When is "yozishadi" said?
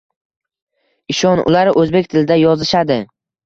2.43-3.03